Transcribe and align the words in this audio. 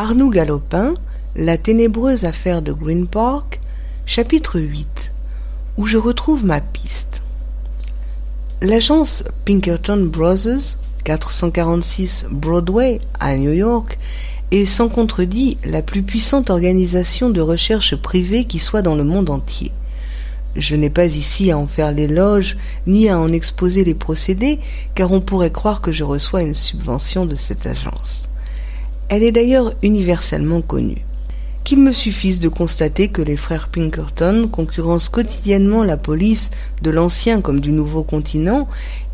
Arnoux 0.00 0.30
Galopin, 0.30 0.94
La 1.34 1.58
ténébreuse 1.58 2.24
affaire 2.24 2.62
de 2.62 2.70
Green 2.70 3.08
Park, 3.08 3.58
chapitre 4.06 4.60
8, 4.60 5.12
où 5.76 5.86
je 5.86 5.98
retrouve 5.98 6.44
ma 6.44 6.60
piste. 6.60 7.24
L'agence 8.62 9.24
Pinkerton 9.44 10.04
Brothers, 10.04 10.78
446 11.02 12.26
Broadway, 12.30 13.00
à 13.18 13.34
New 13.34 13.50
York, 13.50 13.98
est 14.52 14.66
sans 14.66 14.88
contredit 14.88 15.58
la 15.64 15.82
plus 15.82 16.04
puissante 16.04 16.48
organisation 16.48 17.28
de 17.28 17.40
recherche 17.40 17.96
privée 17.96 18.44
qui 18.44 18.60
soit 18.60 18.82
dans 18.82 18.94
le 18.94 19.02
monde 19.02 19.30
entier. 19.30 19.72
Je 20.54 20.76
n'ai 20.76 20.90
pas 20.90 21.06
ici 21.06 21.50
à 21.50 21.58
en 21.58 21.66
faire 21.66 21.90
l'éloge, 21.90 22.56
ni 22.86 23.08
à 23.08 23.18
en 23.18 23.32
exposer 23.32 23.82
les 23.82 23.94
procédés, 23.94 24.60
car 24.94 25.10
on 25.10 25.20
pourrait 25.20 25.50
croire 25.50 25.80
que 25.80 25.90
je 25.90 26.04
reçois 26.04 26.42
une 26.42 26.54
subvention 26.54 27.26
de 27.26 27.34
cette 27.34 27.66
agence. 27.66 28.28
Elle 29.10 29.22
est 29.22 29.32
d'ailleurs 29.32 29.72
universellement 29.82 30.60
connue. 30.60 31.02
Qu'il 31.64 31.80
me 31.80 31.92
suffise 31.92 32.40
de 32.40 32.48
constater 32.48 33.08
que 33.08 33.22
les 33.22 33.38
frères 33.38 33.68
Pinkerton 33.68 34.48
concurrencent 34.52 35.08
quotidiennement 35.08 35.82
la 35.82 35.96
police 35.96 36.50
de 36.82 36.90
l'ancien 36.90 37.40
comme 37.40 37.60
du 37.60 37.72
nouveau 37.72 38.02
continent, 38.02 38.68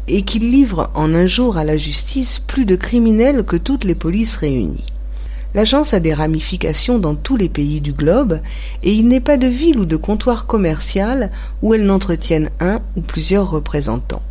et 0.08 0.22
qu'ils 0.22 0.50
livrent 0.50 0.90
en 0.94 1.14
un 1.14 1.26
jour 1.26 1.56
à 1.56 1.64
la 1.64 1.76
justice 1.76 2.40
plus 2.40 2.64
de 2.64 2.76
criminels 2.76 3.44
que 3.44 3.56
toutes 3.56 3.84
les 3.84 3.94
polices 3.94 4.36
réunies. 4.36 4.84
L'agence 5.54 5.94
a 5.94 6.00
des 6.00 6.12
ramifications 6.12 6.98
dans 6.98 7.14
tous 7.14 7.36
les 7.36 7.48
pays 7.48 7.80
du 7.80 7.92
globe, 7.92 8.40
et 8.82 8.92
il 8.92 9.06
n'est 9.06 9.20
pas 9.20 9.36
de 9.36 9.46
ville 9.46 9.78
ou 9.78 9.84
de 9.84 9.96
comptoir 9.96 10.46
commercial 10.46 11.30
où 11.62 11.72
elle 11.72 11.86
n'entretienne 11.86 12.50
un 12.58 12.80
ou 12.96 13.00
plusieurs 13.00 13.48
représentants. 13.48 14.22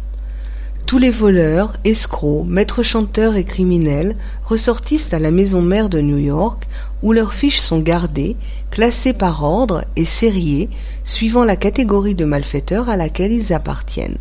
Tous 0.85 0.97
les 0.97 1.11
voleurs, 1.11 1.73
escrocs, 1.85 2.45
maîtres 2.45 2.83
chanteurs 2.83 3.35
et 3.35 3.45
criminels 3.45 4.15
ressortissent 4.43 5.13
à 5.13 5.19
la 5.19 5.31
maison 5.31 5.61
mère 5.61 5.89
de 5.89 6.01
New 6.01 6.17
York, 6.17 6.67
où 7.01 7.13
leurs 7.13 7.33
fiches 7.33 7.61
sont 7.61 7.79
gardées, 7.79 8.35
classées 8.69 9.13
par 9.13 9.43
ordre 9.43 9.85
et 9.95 10.05
sériées, 10.05 10.69
suivant 11.05 11.45
la 11.45 11.55
catégorie 11.55 12.16
de 12.16 12.25
malfaiteurs 12.25 12.89
à 12.89 12.97
laquelle 12.97 13.31
ils 13.31 13.53
appartiennent. 13.53 14.17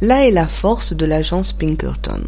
Là 0.00 0.26
est 0.26 0.32
la 0.32 0.48
force 0.48 0.92
de 0.94 1.06
l'agence 1.06 1.52
Pinkerton. 1.52 2.22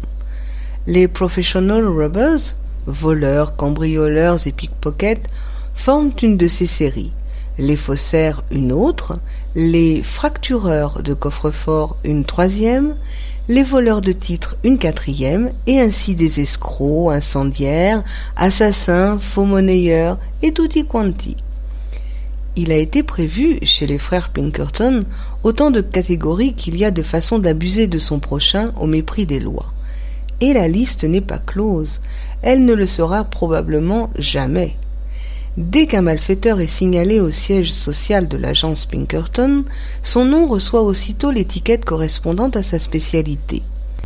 Les 0.87 1.07
professional 1.07 1.85
robbers, 1.85 2.55
voleurs, 2.87 3.55
cambrioleurs 3.55 4.47
et 4.47 4.51
pickpockets, 4.53 5.27
forment 5.75 6.11
une 6.21 6.37
de 6.37 6.47
ces 6.47 6.67
séries, 6.67 7.11
les 7.57 7.77
faussaires 7.77 8.43
une 8.49 8.71
autre, 8.71 9.19
les 9.55 10.03
fractureurs 10.03 11.03
de 11.03 11.13
coffre-fort 11.13 11.97
une 12.03 12.25
troisième, 12.25 12.95
les 13.49 13.63
voleurs 13.63 14.01
de 14.01 14.13
titres 14.13 14.55
une 14.63 14.77
quatrième, 14.77 15.51
et 15.67 15.81
ainsi 15.81 16.15
des 16.15 16.39
escrocs, 16.39 17.11
incendiaires, 17.11 18.03
assassins, 18.35 19.17
faux 19.19 19.45
monnayeurs 19.45 20.17
et 20.41 20.53
tutti 20.53 20.85
quanti. 20.85 21.35
Il 22.55 22.71
a 22.71 22.77
été 22.77 23.03
prévu, 23.03 23.57
chez 23.63 23.87
les 23.87 23.97
frères 23.97 24.29
Pinkerton, 24.29 25.05
autant 25.43 25.71
de 25.71 25.81
catégories 25.81 26.53
qu'il 26.53 26.77
y 26.77 26.85
a 26.85 26.91
de 26.91 27.01
façons 27.01 27.39
d'abuser 27.39 27.87
de 27.87 27.97
son 27.97 28.19
prochain 28.19 28.71
au 28.79 28.85
mépris 28.85 29.25
des 29.25 29.39
lois. 29.39 29.73
Et 30.39 30.53
la 30.53 30.67
liste 30.67 31.03
n'est 31.03 31.21
pas 31.21 31.39
close, 31.39 32.01
elle 32.41 32.63
ne 32.63 32.73
le 32.73 32.87
sera 32.87 33.23
probablement 33.23 34.09
jamais. 34.17 34.75
Dès 35.55 35.85
qu'un 35.85 36.01
malfaiteur 36.01 36.61
est 36.61 36.67
signalé 36.67 37.19
au 37.19 37.29
siège 37.29 37.71
social 37.71 38.27
de 38.27 38.37
l'agence 38.37 38.87
Pinkerton, 38.87 39.65
son 40.01 40.25
nom 40.25 40.47
reçoit 40.47 40.81
aussitôt 40.81 41.29
l'étiquette 41.29 41.85
correspondante 41.85 42.55
à 42.55 42.63
sa 42.63 42.79
spécialité. 42.79 43.61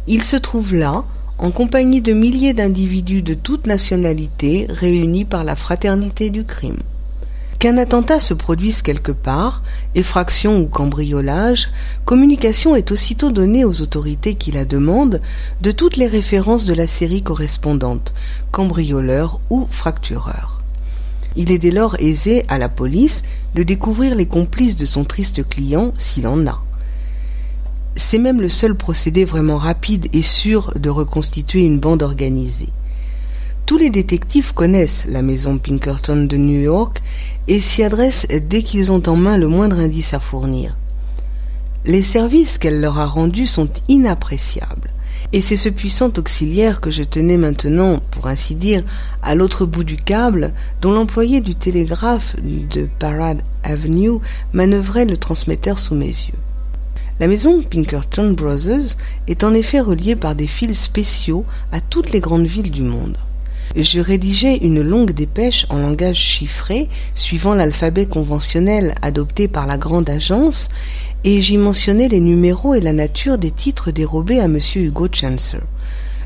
Il 0.07 0.23
se 0.23 0.35
trouve 0.35 0.75
là, 0.75 1.05
en 1.37 1.51
compagnie 1.51 2.01
de 2.01 2.11
milliers 2.11 2.53
d'individus 2.53 3.21
de 3.21 3.33
toutes 3.33 3.65
nationalités 3.65 4.65
réunis 4.69 5.23
par 5.23 5.45
la 5.45 5.55
fraternité 5.55 6.29
du 6.29 6.43
crime. 6.43 6.81
Qu'un 7.59 7.77
attentat 7.77 8.19
se 8.19 8.33
produise 8.33 8.81
quelque 8.81 9.13
part, 9.13 9.63
effraction 9.95 10.59
ou 10.59 10.67
cambriolage, 10.67 11.69
communication 12.03 12.75
est 12.75 12.91
aussitôt 12.91 13.31
donnée 13.31 13.63
aux 13.63 13.81
autorités 13.81 14.35
qui 14.35 14.51
la 14.51 14.65
demandent 14.65 15.21
de 15.61 15.71
toutes 15.71 15.95
les 15.95 16.07
références 16.07 16.65
de 16.65 16.73
la 16.73 16.87
série 16.87 17.23
correspondante, 17.23 18.13
cambrioleur 18.51 19.39
ou 19.49 19.65
fractureur. 19.71 20.56
Il 21.35 21.51
est 21.51 21.57
dès 21.57 21.71
lors 21.71 21.95
aisé 21.99 22.45
à 22.47 22.57
la 22.57 22.69
police 22.69 23.23
de 23.55 23.63
découvrir 23.63 24.15
les 24.15 24.25
complices 24.25 24.75
de 24.75 24.85
son 24.85 25.03
triste 25.03 25.47
client 25.47 25.93
s'il 25.97 26.27
en 26.27 26.47
a. 26.47 26.63
C'est 27.95 28.19
même 28.19 28.41
le 28.41 28.49
seul 28.49 28.75
procédé 28.75 29.25
vraiment 29.25 29.57
rapide 29.57 30.07
et 30.13 30.21
sûr 30.21 30.73
de 30.77 30.89
reconstituer 30.89 31.65
une 31.65 31.79
bande 31.79 32.03
organisée. 32.03 32.69
Tous 33.65 33.77
les 33.77 33.89
détectives 33.89 34.53
connaissent 34.53 35.07
la 35.09 35.21
maison 35.21 35.57
Pinkerton 35.57 36.25
de 36.25 36.37
New 36.37 36.61
York 36.61 37.01
et 37.47 37.59
s'y 37.59 37.83
adressent 37.83 38.27
dès 38.27 38.63
qu'ils 38.63 38.91
ont 38.91 39.03
en 39.07 39.15
main 39.15 39.37
le 39.37 39.47
moindre 39.47 39.79
indice 39.79 40.13
à 40.13 40.19
fournir. 40.19 40.77
Les 41.85 42.01
services 42.01 42.57
qu'elle 42.57 42.81
leur 42.81 42.97
a 42.99 43.05
rendus 43.05 43.47
sont 43.47 43.69
inappréciables. 43.87 44.91
Et 45.33 45.41
c'est 45.41 45.57
ce 45.57 45.67
puissant 45.67 46.11
auxiliaire 46.17 46.79
que 46.79 46.89
je 46.89 47.03
tenais 47.03 47.35
maintenant, 47.35 47.99
pour 48.11 48.27
ainsi 48.27 48.55
dire, 48.55 48.81
à 49.21 49.35
l'autre 49.35 49.65
bout 49.65 49.83
du 49.83 49.97
câble, 49.97 50.53
dont 50.81 50.93
l'employé 50.93 51.41
du 51.41 51.53
télégraphe 51.53 52.37
de 52.41 52.87
Parade 52.97 53.41
Avenue 53.63 54.19
manœuvrait 54.53 55.05
le 55.05 55.17
transmetteur 55.17 55.79
sous 55.79 55.95
mes 55.95 56.07
yeux. 56.07 56.39
La 57.19 57.27
maison 57.27 57.61
Pinkerton 57.61 58.31
Brothers 58.31 58.95
est 59.27 59.43
en 59.43 59.53
effet 59.53 59.81
reliée 59.81 60.15
par 60.15 60.35
des 60.35 60.47
fils 60.47 60.79
spéciaux 60.79 61.45
à 61.73 61.81
toutes 61.81 62.11
les 62.11 62.19
grandes 62.21 62.45
villes 62.45 62.71
du 62.71 62.83
monde. 62.83 63.17
Je 63.75 63.99
rédigeai 63.99 64.63
une 64.65 64.81
longue 64.81 65.11
dépêche 65.11 65.65
en 65.69 65.77
langage 65.77 66.17
chiffré, 66.17 66.87
suivant 67.15 67.53
l'alphabet 67.53 68.05
conventionnel 68.05 68.95
adopté 69.01 69.47
par 69.47 69.67
la 69.67 69.77
grande 69.77 70.09
agence, 70.09 70.69
et 71.23 71.41
j'y 71.41 71.57
mentionnais 71.57 72.07
les 72.07 72.19
numéros 72.19 72.73
et 72.73 72.81
la 72.81 72.93
nature 72.93 73.37
des 73.37 73.51
titres 73.51 73.91
dérobés 73.91 74.39
à 74.39 74.45
M. 74.45 74.59
Hugo 74.75 75.07
Chancer. 75.11 75.59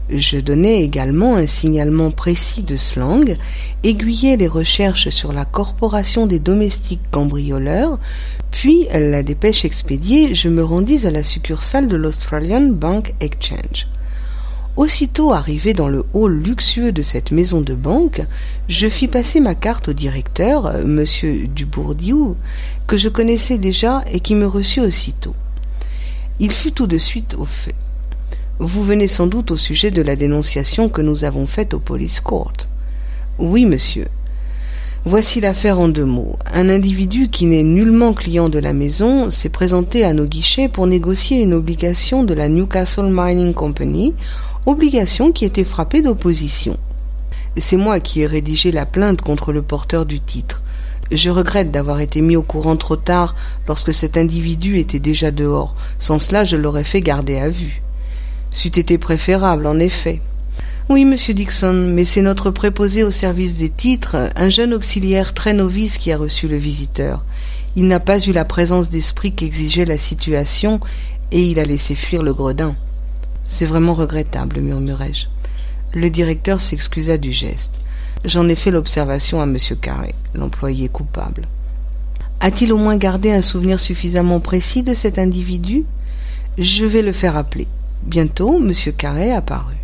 Je 0.10 0.40
donnais 0.40 0.82
également 0.82 1.36
un 1.36 1.48
signalement 1.48 2.12
précis 2.12 2.64
de 2.64 2.76
slang, 2.76 3.38
aiguillais 3.84 4.36
les 4.36 4.48
recherches 4.48 5.10
sur 5.10 5.32
la 5.32 5.46
corporation 5.46 6.28
des 6.28 6.40
domestiques 6.40 7.10
cambrioleurs, 7.12 7.98
puis, 8.52 8.88
la 8.92 9.24
dépêche 9.24 9.64
expédiée, 9.64 10.36
je 10.36 10.50
me 10.50 10.64
rendis 10.64 11.08
à 11.08 11.12
la 11.12 11.24
succursale 11.24 11.88
de 11.88 11.96
l'Australian 11.96 12.68
Bank 12.68 13.14
Exchange. 13.22 13.88
Aussitôt 14.78 15.34
arrivé 15.34 15.74
dans 15.74 15.90
le 15.90 16.06
hall 16.14 16.34
luxueux 16.34 16.94
de 16.94 17.02
cette 17.02 17.32
maison 17.32 17.60
de 17.60 17.74
banque, 17.74 18.22
je 18.70 18.88
fis 18.88 19.10
passer 19.10 19.42
ma 19.42 19.54
carte 19.54 19.90
au 19.90 19.94
directeur, 19.94 20.66
euh, 20.66 20.84
M. 20.84 21.48
Dubourdieu, 21.54 22.36
que 22.88 22.96
je 22.96 23.10
connaissais 23.10 23.58
déjà 23.58 24.04
et 24.12 24.22
qui 24.22 24.34
me 24.34 24.48
reçut 24.48 24.80
aussitôt. 24.80 25.36
Il 26.40 26.52
fut 26.52 26.72
tout 26.72 26.88
de 26.88 26.98
suite 26.98 27.36
au 27.38 27.46
fait. 27.46 27.76
Vous 28.60 28.84
venez 28.84 29.08
sans 29.08 29.28
doute 29.28 29.52
au 29.52 29.58
sujet 29.58 29.92
de 29.92 30.02
la 30.02 30.16
dénonciation 30.16 30.88
que 30.88 31.02
nous 31.02 31.26
avons 31.26 31.48
faite 31.48 31.74
au 31.74 31.80
police 31.80 32.22
court. 32.22 32.54
Oui, 33.40 33.66
monsieur. 33.66 34.08
Voici 35.04 35.42
l'affaire 35.42 35.80
en 35.80 35.90
deux 35.90 36.06
mots. 36.06 36.38
Un 36.54 36.70
individu 36.70 37.30
qui 37.30 37.48
n'est 37.48 37.64
nullement 37.64 38.14
client 38.14 38.50
de 38.50 38.60
la 38.60 38.72
maison 38.72 39.32
s'est 39.32 39.50
présenté 39.50 40.06
à 40.06 40.14
nos 40.14 40.26
guichets 40.26 40.70
pour 40.70 40.86
négocier 40.86 41.42
une 41.42 41.56
obligation 41.56 42.24
de 42.24 42.36
la 42.36 42.48
Newcastle 42.48 43.10
Mining 43.12 43.56
Company 43.56 44.14
obligation 44.66 45.32
qui 45.32 45.46
était 45.46 45.64
frappée 45.64 46.02
d'opposition. 46.02 46.78
C'est 47.58 47.78
moi 47.78 48.00
qui 48.00 48.22
ai 48.22 48.26
rédigé 48.26 48.72
la 48.72 48.86
plainte 48.86 49.22
contre 49.22 49.52
le 49.52 49.62
porteur 49.62 50.06
du 50.06 50.20
titre. 50.20 50.64
Je 51.12 51.30
regrette 51.30 51.72
d'avoir 51.72 52.00
été 52.00 52.22
mis 52.22 52.38
au 52.38 52.44
courant 52.44 52.78
trop 52.78 52.96
tard 52.96 53.36
lorsque 53.68 53.94
cet 53.94 54.16
individu 54.16 54.78
était 54.78 55.00
déjà 55.00 55.32
dehors. 55.32 55.76
Sans 56.00 56.20
cela, 56.20 56.46
je 56.46 56.56
l'aurais 56.56 56.86
fait 56.86 57.02
garder 57.02 57.38
à 57.38 57.50
vue. 57.50 57.82
C'eût 58.52 58.68
été 58.70 58.98
préférable, 58.98 59.66
en 59.66 59.80
effet. 59.80 60.22
Oui, 60.90 61.06
monsieur 61.06 61.34
Dixon, 61.34 61.92
mais 61.94 62.06
c'est 62.06 62.22
notre 62.22 62.50
préposé 62.50 63.04
au 63.04 63.12
service 63.12 63.58
des 63.58 63.70
titres, 63.70 64.30
un 64.36 64.50
jeune 64.50 64.74
auxiliaire 64.74 65.34
très 65.34 65.54
novice 65.54 65.98
qui 65.98 66.12
a 66.12 66.18
reçu 66.18 66.48
le 66.48 66.58
visiteur. 66.58 67.26
Il 67.76 67.88
n'a 67.88 68.00
pas 68.00 68.20
eu 68.20 68.32
la 68.32 68.46
présence 68.46 68.90
d'esprit 68.90 69.34
qu'exigeait 69.34 69.86
la 69.86 69.98
situation, 69.98 70.80
et 71.32 71.44
il 71.44 71.60
a 71.60 71.66
laissé 71.66 71.96
fuir 71.96 72.24
le 72.24 72.34
gredin. 72.34 72.76
C'est 73.54 73.66
vraiment 73.66 73.94
regrettable, 73.94 74.62
murmurai-je. 74.62 75.28
Le 75.94 76.10
directeur 76.10 76.62
s'excusa 76.62 77.18
du 77.18 77.34
geste. 77.34 77.82
J'en 78.24 78.48
ai 78.48 78.56
fait 78.56 78.72
l'observation 78.72 79.42
à 79.42 79.44
M. 79.44 79.58
Carré, 79.82 80.16
l'employé 80.34 80.88
coupable. 80.88 81.50
A-t-il 82.40 82.72
au 82.72 82.78
moins 82.78 82.96
gardé 82.96 83.30
un 83.30 83.42
souvenir 83.42 83.78
suffisamment 83.78 84.40
précis 84.40 84.84
de 84.84 84.94
cet 84.94 85.20
individu? 85.20 85.84
Je 86.58 86.86
vais 86.86 87.02
le 87.02 87.12
faire 87.12 87.36
appeler. 87.36 87.68
Bientôt, 88.04 88.56
M. 88.58 88.72
Carré 88.98 89.34
apparut. 89.34 89.76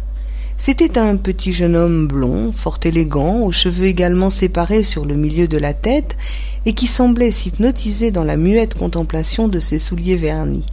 C'était 0.58 0.98
un 0.98 1.18
petit 1.18 1.52
jeune 1.52 1.76
homme 1.76 2.08
blond, 2.08 2.54
fort 2.54 2.80
élégant, 2.86 3.42
aux 3.42 3.52
cheveux 3.52 3.88
également 3.88 4.30
séparés 4.30 4.84
sur 4.84 5.04
le 5.04 5.16
milieu 5.16 5.50
de 5.50 5.58
la 5.58 5.74
tête, 5.74 6.18
et 6.66 6.72
qui 6.72 6.88
semblait 6.88 7.32
s'hypnotiser 7.32 8.12
dans 8.12 8.24
la 8.24 8.38
muette 8.38 8.76
contemplation 8.76 9.50
de 9.50 9.60
ses 9.60 9.78
souliers 9.78 10.16
vernis. 10.16 10.66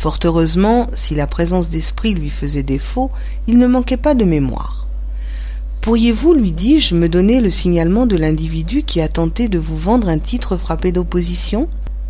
Fort 0.00 0.18
heureusement, 0.24 0.88
si 0.94 1.14
la 1.14 1.26
présence 1.26 1.68
d'esprit 1.68 2.14
lui 2.14 2.30
faisait 2.30 2.62
défaut, 2.62 3.10
il 3.46 3.58
ne 3.58 3.66
manquait 3.66 3.98
pas 3.98 4.14
de 4.14 4.24
mémoire. 4.24 4.86
Pourriez-vous, 5.82 6.32
lui 6.32 6.52
dis-je, 6.52 6.94
me 6.94 7.06
donner 7.06 7.42
le 7.42 7.50
signalement 7.50 8.06
de 8.06 8.16
l'individu 8.16 8.82
qui 8.82 9.02
a 9.02 9.08
tenté 9.08 9.48
de 9.48 9.58
vous 9.58 9.76
vendre 9.76 10.08
un 10.08 10.18
titre 10.18 10.56
frappé 10.56 10.90
d'opposition? 10.90 11.68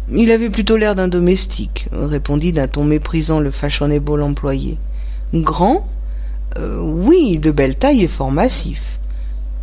Il 0.08 0.30
avait 0.30 0.50
plutôt 0.50 0.76
l'air 0.76 0.94
d'un 0.94 1.08
domestique, 1.08 1.88
répondit 1.90 2.52
d'un 2.52 2.68
ton 2.68 2.84
méprisant 2.84 3.40
le 3.40 3.50
fashionable 3.50 4.22
employé. 4.22 4.78
Grand? 5.34 5.84
Euh, 6.58 6.80
Oui, 6.80 7.40
de 7.40 7.50
belle 7.50 7.74
taille 7.74 8.04
et 8.04 8.08
fort 8.08 8.30
massif. 8.30 9.00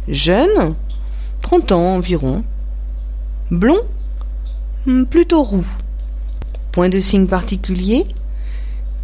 Jeune? 0.09 0.73
Trente 1.41 1.71
ans 1.71 1.95
environ. 1.95 2.44
Blond? 3.51 3.83
Hmm, 4.85 5.06
Plutôt 5.06 5.44
roux. 5.44 5.65
Point 6.77 6.89
de 6.89 7.00
signe 7.00 7.25
particulier 7.25 8.06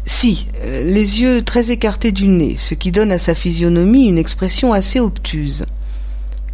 Si, 0.06 0.46
euh, 0.62 0.84
les 0.84 1.22
yeux 1.22 1.42
très 1.42 1.72
écartés 1.72 2.12
du 2.12 2.28
nez, 2.28 2.56
ce 2.56 2.76
qui 2.76 2.92
donne 2.92 3.12
à 3.12 3.18
sa 3.18 3.34
physionomie 3.34 4.06
une 4.06 4.20
expression 4.20 4.74
assez 4.74 5.00
obtuse. 5.00 5.66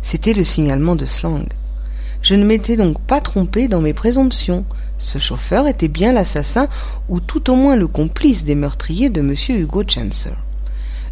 C'était 0.01 0.31
le 0.31 0.45
signalement 0.45 0.95
de 0.95 1.05
Slang. 1.05 1.43
Je 2.21 2.35
ne 2.35 2.45
m'étais 2.45 2.77
donc 2.77 3.01
pas 3.01 3.19
trompé 3.19 3.67
dans 3.67 3.81
mes 3.81 3.91
présomptions. 3.91 4.63
Ce 4.97 5.19
chauffeur 5.19 5.67
était 5.67 5.89
bien 5.89 6.13
l'assassin, 6.13 6.69
ou 7.09 7.19
tout 7.19 7.51
au 7.51 7.55
moins 7.55 7.75
le 7.75 7.87
complice 7.87 8.45
des 8.45 8.55
meurtriers 8.55 9.09
de 9.09 9.19
M. 9.19 9.33
Hugo 9.49 9.83
Chancer. 9.85 10.31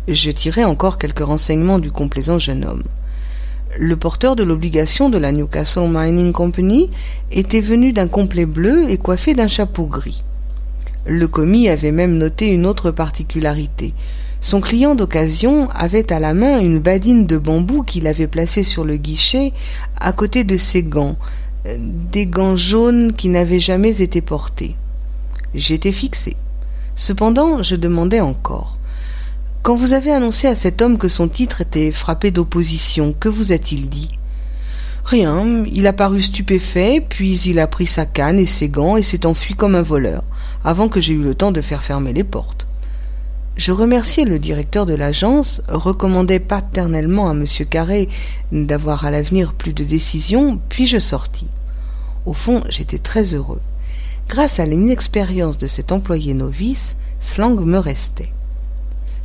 Je 0.08 0.32
tirai 0.32 0.64
encore 0.64 1.00
quelques 1.00 1.20
renseignements 1.20 1.80
du 1.80 1.92
complaisant 1.92 2.40
jeune 2.40 2.64
homme 2.64 2.84
le 3.78 3.96
porteur 3.96 4.36
de 4.36 4.44
l'obligation 4.44 5.10
de 5.10 5.18
la 5.18 5.32
Newcastle 5.32 5.90
Mining 5.90 6.32
Company 6.32 6.90
était 7.32 7.62
venu 7.62 7.92
d'un 7.92 8.08
complet 8.08 8.46
bleu 8.46 8.90
et 8.90 8.98
coiffé 8.98 9.34
d'un 9.34 9.48
chapeau 9.48 9.86
gris. 9.86 10.24
Le 11.06 11.28
commis 11.28 11.70
avait 11.70 11.92
même 11.92 12.18
noté 12.18 12.48
une 12.48 12.66
autre 12.66 12.92
particularité. 12.92 13.94
Son 14.40 14.62
client 14.62 14.96
d'occasion 14.96 15.70
avait 15.72 16.12
à 16.12 16.20
la 16.20 16.34
main 16.34 16.60
une 16.60 16.80
badine 16.80 17.26
de 17.26 17.38
bambou 17.38 17.84
qu'il 17.84 18.08
avait 18.08 18.28
placée 18.28 18.64
sur 18.64 18.86
le 18.86 18.98
guichet 18.98 19.54
à 20.00 20.14
côté 20.14 20.44
de 20.44 20.58
ses 20.58 20.84
gants, 20.84 21.16
des 21.66 22.26
gants 22.26 22.56
jaunes 22.56 23.14
qui 23.14 23.30
n'avaient 23.30 23.60
jamais 23.60 24.02
été 24.02 24.22
portés. 24.22 24.76
J'étais 25.56 25.92
fixé. 25.92 26.36
Cependant, 26.96 27.64
je 27.64 27.76
demandais 27.76 28.22
encore. 28.22 28.77
Quand 29.68 29.76
vous 29.76 29.92
avez 29.92 30.14
annoncé 30.14 30.48
à 30.48 30.56
cet 30.56 30.82
homme 30.82 30.98
que 30.98 31.10
son 31.10 31.28
titre 31.28 31.60
était 31.60 31.92
frappé 31.92 32.32
d'opposition, 32.32 33.12
que 33.12 33.28
vous 33.28 33.52
a-t-il 33.52 33.90
dit? 33.90 34.08
Rien, 35.04 35.66
il 35.70 35.88
a 35.88 35.92
paru 35.92 36.22
stupéfait, 36.22 37.02
puis 37.02 37.38
il 37.42 37.60
a 37.60 37.68
pris 37.68 37.86
sa 37.86 38.06
canne 38.06 38.40
et 38.40 38.46
ses 38.46 38.70
gants 38.70 38.96
et 38.96 39.04
s'est 39.04 39.26
enfui 39.26 39.56
comme 39.56 39.76
un 39.76 39.82
voleur, 39.82 40.24
avant 40.64 40.88
que 40.88 41.02
j'aie 41.02 41.16
eu 41.16 41.22
le 41.22 41.36
temps 41.36 41.52
de 41.52 41.60
faire 41.60 41.84
fermer 41.84 42.14
les 42.14 42.24
portes. 42.24 42.66
Je 43.58 43.74
remerciai 43.74 44.24
le 44.24 44.40
directeur 44.40 44.86
de 44.86 44.94
l'agence, 44.94 45.62
recommandai 45.68 46.40
paternellement 46.40 47.30
à 47.30 47.34
M. 47.34 47.44
Carré 47.70 48.08
d'avoir 48.54 49.04
à 49.04 49.12
l'avenir 49.12 49.52
plus 49.52 49.74
de 49.74 49.84
décision, 49.84 50.62
puis 50.70 50.88
je 50.88 50.98
sortis. 50.98 51.50
Au 52.26 52.32
fond, 52.32 52.64
j'étais 52.70 53.00
très 53.00 53.36
heureux. 53.36 53.60
Grâce 54.30 54.62
à 54.62 54.66
l'inexpérience 54.66 55.58
de 55.58 55.68
cet 55.68 55.92
employé 55.92 56.34
novice, 56.34 56.96
Slang 57.20 57.60
me 57.60 57.80
restait. 57.80 58.32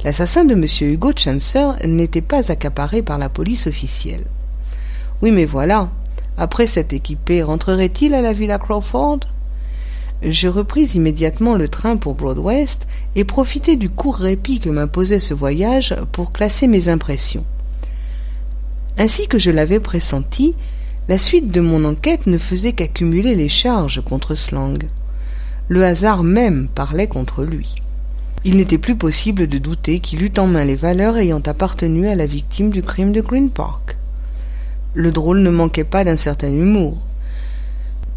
L'assassin 0.05 0.45
de 0.45 0.55
M. 0.55 0.67
Hugo 0.81 1.13
Chancer 1.17 1.71
n'était 1.87 2.23
pas 2.23 2.51
accaparé 2.51 3.03
par 3.03 3.19
la 3.19 3.29
police 3.29 3.69
officielle. 3.69 4.25
Oui, 5.23 5.31
mais 5.31 5.45
voilà. 5.45 5.91
Après 6.37 6.67
s'être 6.67 6.93
équipé, 6.93 7.43
rentrerait-il 7.43 8.15
à 8.15 8.21
la 8.21 8.33
Villa 8.33 8.59
Crawford? 8.59 9.21
Je 10.23 10.49
repris 10.49 10.85
immédiatement 10.95 11.57
le 11.57 11.69
train 11.69 11.97
pour 11.97 12.15
Broadwest 12.15 12.87
et 13.15 13.25
profitai 13.25 13.77
du 13.77 13.91
court 13.91 14.17
répit 14.17 14.59
que 14.59 14.71
m'imposait 14.71 15.21
ce 15.21 15.35
voyage 15.35 15.95
pour 16.11 16.33
classer 16.33 16.67
mes 16.67 16.89
impressions. 16.89 17.45
Ainsi 18.99 19.29
que 19.29 19.39
je 19.39 19.51
l'avais 19.51 19.81
pressenti, 19.81 20.55
la 21.09 21.19
suite 21.19 21.51
de 21.51 21.61
mon 21.61 21.85
enquête 21.85 22.27
ne 22.27 22.39
faisait 22.39 22.73
qu'accumuler 22.73 23.35
les 23.35 23.49
charges 23.49 24.03
contre 24.03 24.35
Slang. 24.35 24.89
Le 25.69 25.85
hasard 25.85 26.23
même 26.23 26.69
parlait 26.69 27.09
contre 27.09 27.43
lui. 27.43 27.77
Il 28.45 28.57
n'était 28.57 28.79
plus 28.79 28.97
possible 28.97 29.47
de 29.47 29.59
douter 29.59 30.01
qu'il 30.01 30.25
eût 30.25 30.33
en 30.37 30.49
main 30.49 30.65
les 30.65 30.75
valeurs 30.75 31.17
ayant 31.17 31.43
appartenu 31.47 32.09
à 32.09 32.17
la 32.17 32.27
victime 32.27 32.71
du 32.71 32.83
crime 32.83 33.13
de 33.13 33.21
Green 33.21 33.51
Park. 33.51 33.97
Le 34.95 35.13
drôle 35.13 35.43
ne 35.43 35.51
manquait 35.51 35.85
pas 35.85 36.03
d'un 36.03 36.17
certain 36.17 36.51
humour. 36.51 36.97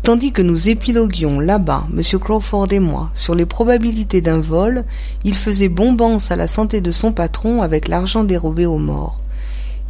Tandis 0.01 0.31
que 0.31 0.41
nous 0.41 0.67
épiloguions 0.67 1.39
là-bas, 1.39 1.85
M. 1.91 2.01
Crawford 2.19 2.73
et 2.73 2.79
moi, 2.79 3.11
sur 3.13 3.35
les 3.35 3.45
probabilités 3.45 4.21
d'un 4.21 4.39
vol, 4.39 4.83
il 5.23 5.35
faisait 5.35 5.69
bombance 5.69 6.31
à 6.31 6.35
la 6.35 6.47
santé 6.47 6.81
de 6.81 6.91
son 6.91 7.11
patron 7.11 7.61
avec 7.61 7.87
l'argent 7.87 8.23
dérobé 8.23 8.65
aux 8.65 8.79
morts. 8.79 9.17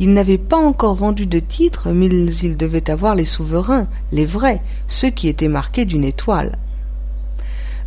Il 0.02 0.14
n'avait 0.14 0.38
pas 0.38 0.58
encore 0.58 0.96
vendu 0.96 1.28
de 1.28 1.40
titres, 1.40 1.92
mais 1.94 2.08
il 2.08 2.58
devait 2.58 2.90
avoir 2.90 3.16
les 3.16 3.24
souverains, 3.24 3.88
les 4.12 4.26
vrais, 4.26 4.62
ceux 4.90 5.12
qui 5.12 5.30
étaient 5.30 5.48
marqués 5.48 5.86
d'une 5.86 6.04
étoile. 6.04 6.58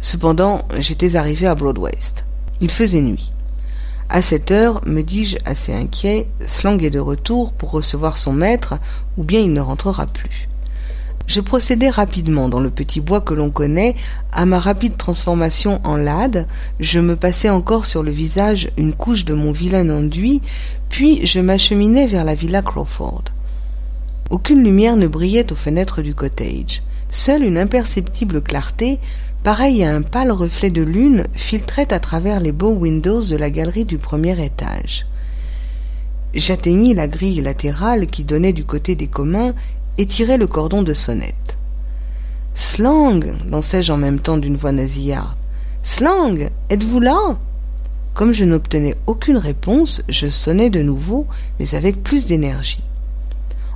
Cependant, 0.00 0.62
j'étais 0.78 1.16
arrivé 1.16 1.46
à 1.46 1.54
Broadwest. 1.54 2.24
Il 2.60 2.70
faisait 2.70 3.00
nuit. 3.00 3.32
À 4.08 4.22
cette 4.22 4.50
heure, 4.50 4.80
me 4.86 5.02
dis-je 5.02 5.36
assez 5.44 5.74
inquiet, 5.74 6.28
Slang 6.46 6.82
est 6.82 6.90
de 6.90 6.98
retour 6.98 7.52
pour 7.52 7.70
recevoir 7.70 8.16
son 8.16 8.32
maître, 8.32 8.78
ou 9.16 9.24
bien 9.24 9.40
il 9.40 9.52
ne 9.52 9.60
rentrera 9.60 10.06
plus. 10.06 10.48
Je 11.26 11.42
procédai 11.42 11.90
rapidement 11.90 12.48
dans 12.48 12.58
le 12.58 12.70
petit 12.70 13.02
bois 13.02 13.20
que 13.20 13.34
l'on 13.34 13.50
connaît 13.50 13.94
à 14.32 14.46
ma 14.46 14.58
rapide 14.58 14.96
transformation 14.96 15.78
en 15.84 15.96
lade, 15.96 16.46
je 16.80 17.00
me 17.00 17.16
passai 17.16 17.50
encore 17.50 17.84
sur 17.84 18.02
le 18.02 18.10
visage 18.10 18.70
une 18.78 18.94
couche 18.94 19.26
de 19.26 19.34
mon 19.34 19.52
vilain 19.52 19.90
enduit, 19.90 20.40
puis 20.88 21.26
je 21.26 21.40
m'acheminai 21.40 22.06
vers 22.06 22.24
la 22.24 22.34
villa 22.34 22.62
Crawford. 22.62 23.24
Aucune 24.30 24.64
lumière 24.64 24.96
ne 24.96 25.06
brillait 25.06 25.52
aux 25.52 25.56
fenêtres 25.56 26.00
du 26.00 26.14
cottage. 26.14 26.82
Seule 27.10 27.42
une 27.42 27.58
imperceptible 27.58 28.40
clarté 28.40 28.98
pareil 29.42 29.84
à 29.84 29.94
un 29.94 30.02
pâle 30.02 30.30
reflet 30.30 30.70
de 30.70 30.82
lune, 30.82 31.26
filtrait 31.34 31.92
à 31.92 32.00
travers 32.00 32.40
les 32.40 32.52
beaux 32.52 32.72
windows 32.72 33.22
de 33.22 33.36
la 33.36 33.50
galerie 33.50 33.84
du 33.84 33.98
premier 33.98 34.42
étage. 34.44 35.06
J'atteignis 36.34 36.94
la 36.94 37.08
grille 37.08 37.40
latérale 37.40 38.06
qui 38.06 38.24
donnait 38.24 38.52
du 38.52 38.64
côté 38.64 38.94
des 38.94 39.06
communs 39.06 39.54
et 39.96 40.06
tirai 40.06 40.36
le 40.36 40.46
cordon 40.46 40.82
de 40.82 40.92
sonnette. 40.92 41.58
Slang 42.54 43.24
lançai-je 43.48 43.92
en 43.92 43.96
même 43.96 44.20
temps 44.20 44.36
d'une 44.36 44.56
voix 44.56 44.72
nasillarde. 44.72 45.36
Slang 45.82 46.50
êtes-vous 46.70 47.00
là? 47.00 47.38
Comme 48.14 48.32
je 48.32 48.44
n'obtenais 48.44 48.96
aucune 49.06 49.36
réponse, 49.36 50.02
je 50.08 50.28
sonnai 50.28 50.70
de 50.70 50.82
nouveau, 50.82 51.26
mais 51.58 51.74
avec 51.74 52.02
plus 52.02 52.26
d'énergie. 52.26 52.82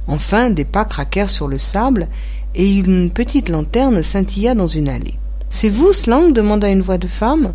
Enfin, 0.08 0.50
des 0.50 0.64
pas 0.64 0.84
craquèrent 0.84 1.30
sur 1.30 1.46
le 1.46 1.58
sable 1.58 2.08
et 2.54 2.68
une 2.68 3.10
petite 3.12 3.48
lanterne 3.48 4.02
scintilla 4.02 4.54
dans 4.54 4.66
une 4.66 4.88
allée. 4.88 5.14
C'est 5.54 5.68
vous, 5.68 5.92
Slang 5.92 6.32
demanda 6.32 6.70
une 6.70 6.80
voix 6.80 6.96
de 6.96 7.06
femme. 7.06 7.52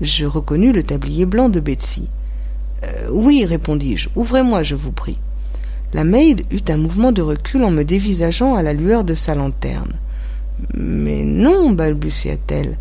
Je 0.00 0.24
reconnus 0.24 0.74
le 0.74 0.82
tablier 0.82 1.26
blanc 1.26 1.50
de 1.50 1.60
Betsy. 1.60 2.08
Euh, 2.82 3.08
oui, 3.10 3.44
répondis-je. 3.44 4.08
Ouvrez-moi, 4.16 4.62
je 4.62 4.74
vous 4.74 4.90
prie. 4.90 5.18
La 5.92 6.02
maid 6.02 6.46
eut 6.50 6.64
un 6.70 6.78
mouvement 6.78 7.12
de 7.12 7.20
recul 7.20 7.62
en 7.62 7.70
me 7.70 7.84
dévisageant 7.84 8.54
à 8.54 8.62
la 8.62 8.72
lueur 8.72 9.04
de 9.04 9.12
sa 9.12 9.34
lanterne. 9.34 9.92
Mais 10.74 11.24
non, 11.24 11.72
balbutia-t-elle. 11.72 12.78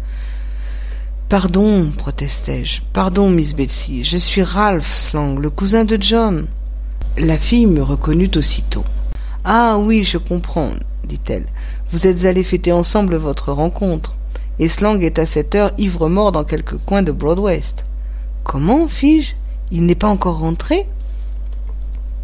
Pardon, 1.27 1.91
protestai-je. 1.97 2.79
Pardon, 2.93 3.29
Miss 3.29 3.55
Betsy. 3.55 4.05
Je 4.05 4.17
suis 4.17 4.41
Ralph 4.41 4.89
Slang, 4.89 5.37
le 5.37 5.49
cousin 5.49 5.83
de 5.83 5.97
John. 5.99 6.47
La 7.17 7.37
fille 7.37 7.67
me 7.67 7.83
reconnut 7.83 8.31
aussitôt. 8.37 8.85
Ah 9.43 9.77
oui, 9.79 10.05
je 10.05 10.17
comprends, 10.17 10.71
dit-elle. 11.03 11.45
Vous 11.91 12.07
êtes 12.07 12.23
allés 12.23 12.43
fêter 12.43 12.71
ensemble 12.71 13.17
votre 13.17 13.51
rencontre 13.51 14.17
et 14.59 14.65
est 14.65 15.19
à 15.19 15.25
cette 15.25 15.55
heure 15.55 15.73
ivre-mort 15.77 16.31
dans 16.31 16.43
quelque 16.43 16.75
coin 16.75 17.03
de 17.03 17.11
Broadwest. 17.11 17.85
Comment, 18.43 18.87
fis-je? 18.87 19.33
Il 19.71 19.85
n'est 19.85 19.95
pas 19.95 20.07
encore 20.07 20.39
rentré? 20.39 20.87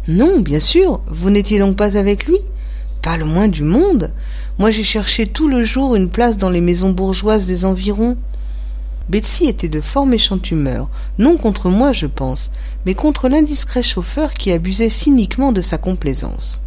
Non, 0.08 0.40
bien 0.40 0.60
sûr. 0.60 1.00
Vous 1.06 1.30
n'étiez 1.30 1.58
donc 1.58 1.76
pas 1.76 1.96
avec 1.96 2.26
lui? 2.26 2.38
Pas 3.02 3.16
le 3.16 3.24
moins 3.24 3.48
du 3.48 3.64
monde. 3.64 4.10
Moi 4.58 4.70
j'ai 4.70 4.84
cherché 4.84 5.26
tout 5.26 5.48
le 5.48 5.64
jour 5.64 5.96
une 5.96 6.08
place 6.08 6.36
dans 6.36 6.50
les 6.50 6.60
maisons 6.60 6.90
bourgeoises 6.90 7.46
des 7.46 7.64
environs. 7.64 8.16
Betsy 9.08 9.46
était 9.46 9.68
de 9.68 9.80
fort 9.80 10.06
méchante 10.06 10.50
humeur, 10.50 10.88
non 11.18 11.36
contre 11.36 11.68
moi, 11.68 11.92
je 11.92 12.06
pense, 12.06 12.52
mais 12.86 12.94
contre 12.94 13.28
l'indiscret 13.28 13.82
chauffeur 13.82 14.32
qui 14.34 14.52
abusait 14.52 14.88
cyniquement 14.88 15.50
de 15.50 15.60
sa 15.60 15.78
complaisance. 15.78 16.62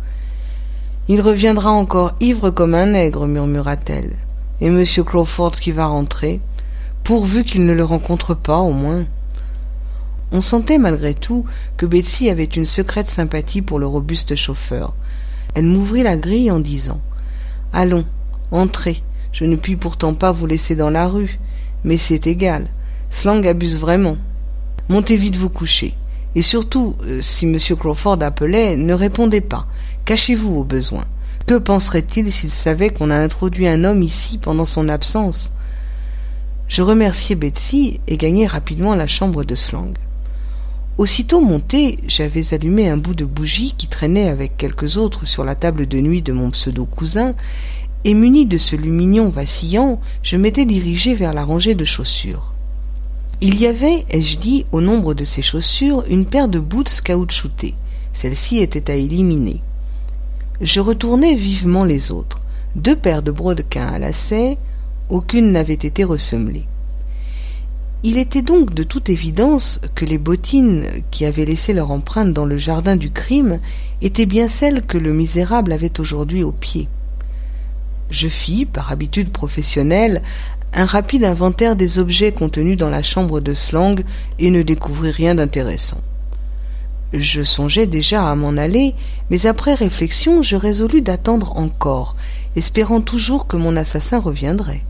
Il 1.08 1.22
reviendra 1.22 1.72
encore 1.72 2.16
ivre 2.20 2.50
comme 2.50 2.76
un 2.76 2.88
nègre, 2.88 3.28
murmura-t-elle 3.28 4.18
et 4.62 4.68
M. 4.68 4.84
Crawford 5.06 5.54
qui 5.54 5.72
va 5.72 5.88
rentrer, 5.88 6.40
pourvu 7.04 7.44
qu'il 7.44 7.66
ne 7.66 7.74
le 7.74 7.84
rencontre 7.84 8.34
pas 8.34 8.60
au 8.60 8.74
moins. 8.74 9.06
On 10.32 10.42
sentait 10.42 10.78
malgré 10.78 11.14
tout 11.14 11.46
que 11.78 11.86
Betsy 11.86 12.30
avait 12.30 12.44
une 12.44 12.66
secrète 12.66 13.08
sympathie 13.08 13.62
pour 13.62 13.80
le 13.80 13.88
robuste 13.88 14.36
chauffeur. 14.36 14.94
Elle 15.54 15.66
m'ouvrit 15.66 16.04
la 16.04 16.18
grille 16.18 16.52
en 16.52 16.60
disant 16.60 17.00
Allons, 17.74 18.06
entrez. 18.52 19.02
Je 19.32 19.46
ne 19.46 19.56
puis 19.56 19.76
pourtant 19.76 20.14
pas 20.14 20.32
vous 20.32 20.46
laisser 20.46 20.76
dans 20.76 20.90
la 20.90 21.08
rue, 21.08 21.40
mais 21.84 21.98
c'est 21.98 22.28
égal. 22.28 22.68
Slang 23.10 23.46
abuse 23.46 23.80
vraiment. 23.80 24.18
Montez 24.90 25.18
vite 25.18 25.36
vous 25.36 25.50
coucher. 25.50 25.94
Et 26.36 26.42
surtout, 26.42 26.96
euh, 27.04 27.22
si 27.22 27.46
M. 27.46 27.58
Crawford 27.78 28.22
appelait, 28.22 28.76
ne 28.76 28.94
répondez 28.94 29.42
pas. 29.42 29.68
Cachez-vous 30.06 30.56
au 30.56 30.64
besoin. 30.64 31.06
Que 31.46 31.60
penserait-il 31.60 32.32
s'il 32.32 32.50
savait 32.50 32.90
qu'on 32.90 33.12
a 33.12 33.16
introduit 33.16 33.68
un 33.68 33.84
homme 33.84 34.02
ici 34.02 34.40
pendant 34.40 34.66
son 34.66 34.90
absence? 34.90 35.52
Je 36.68 36.82
remerciai 36.82 37.36
Betsy 37.36 38.00
et 38.08 38.18
gagnai 38.18 38.48
rapidement 38.48 38.96
la 38.96 39.06
chambre 39.06 39.44
de 39.44 39.54
Slang. 39.54 39.96
Aussitôt 40.98 41.42
monté, 41.42 42.00
j'avais 42.08 42.56
allumé 42.56 42.90
un 42.90 42.98
bout 42.98 43.14
de 43.14 43.26
bougie 43.26 43.76
qui 43.78 43.88
traînait 43.88 44.28
avec 44.28 44.58
quelques 44.58 44.98
autres 44.98 45.28
sur 45.28 45.44
la 45.44 45.54
table 45.54 45.88
de 45.88 46.00
nuit 46.00 46.24
de 46.24 46.34
mon 46.34 46.50
pseudo-cousin, 46.50 47.36
et 48.06 48.16
muni 48.16 48.48
de 48.48 48.58
ce 48.58 48.76
lumignon 48.76 49.30
vacillant, 49.30 50.02
je 50.24 50.38
m'étais 50.38 50.66
dirigé 50.66 51.14
vers 51.14 51.34
la 51.34 51.44
rangée 51.44 51.76
de 51.76 51.86
chaussures. 51.86 52.54
Il 53.42 53.60
y 53.60 53.68
avait, 53.68 54.06
ai-je 54.10 54.40
dit, 54.40 54.66
au 54.72 54.82
nombre 54.82 55.14
de 55.14 55.24
ces 55.24 55.44
chaussures, 55.44 56.06
une 56.10 56.26
paire 56.26 56.48
de 56.48 56.60
boots 56.60 57.02
caoutchoutées. 57.04 57.76
Celle-ci 58.14 58.58
était 58.58 58.90
à 58.90 58.96
éliminer. 58.96 59.62
Je 60.62 60.80
retournai 60.80 61.36
vivement 61.36 61.84
les 61.84 62.12
autres. 62.12 62.42
Deux 62.76 62.96
paires 62.96 63.24
de 63.24 63.32
brodequins 63.32 63.88
à 63.88 64.00
lacets, 64.00 64.58
aucune 65.10 65.52
n'avait 65.52 65.74
été 65.74 66.04
ressemblée. 66.04 66.66
Il 68.04 68.18
était 68.18 68.42
donc 68.42 68.74
de 68.74 68.84
toute 68.84 69.10
évidence 69.10 69.82
que 69.96 70.06
les 70.06 70.18
bottines 70.18 70.86
qui 71.12 71.26
avaient 71.26 71.46
laissé 71.46 71.74
leur 71.74 71.92
empreinte 71.92 72.34
dans 72.34 72.46
le 72.46 72.58
jardin 72.58 72.96
du 72.96 73.12
crime 73.12 73.60
étaient 74.02 74.26
bien 74.26 74.48
celles 74.48 74.84
que 74.84 74.98
le 74.98 75.12
misérable 75.12 75.72
avait 75.74 76.00
aujourd'hui 76.00 76.44
aux 76.44 76.52
pieds. 76.52 76.88
Je 78.10 78.28
fis, 78.28 78.66
par 78.66 78.92
habitude 78.92 79.32
professionnelle, 79.32 80.22
un 80.74 80.86
rapide 80.86 81.24
inventaire 81.24 81.76
des 81.76 82.00
objets 82.00 82.32
contenus 82.32 82.78
dans 82.78 82.90
la 82.90 83.02
chambre 83.02 83.40
de 83.40 83.54
Slang 83.54 84.04
et 84.40 84.52
ne 84.52 84.62
découvris 84.62 85.12
rien 85.12 85.36
d'intéressant. 85.36 86.02
Je 87.18 87.44
songeais 87.44 87.86
déjà 87.86 88.30
à 88.30 88.36
m'en 88.36 88.58
aller, 88.58 88.94
mais 89.30 89.46
après 89.46 89.74
réflexion 89.74 90.42
je 90.42 90.58
résolus 90.58 91.02
d'attendre 91.02 91.56
encore, 91.56 92.18
espérant 92.58 93.00
toujours 93.00 93.48
que 93.48 93.56
mon 93.56 93.78
assassin 93.78 94.20
reviendrait. 94.20 94.82